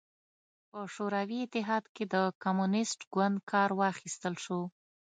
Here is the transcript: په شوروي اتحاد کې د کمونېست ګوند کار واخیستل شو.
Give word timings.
په 0.69 0.79
شوروي 0.93 1.37
اتحاد 1.43 1.85
کې 1.95 2.03
د 2.13 2.15
کمونېست 2.43 2.99
ګوند 3.13 3.37
کار 3.51 3.69
واخیستل 3.81 4.35
شو. 4.43 4.61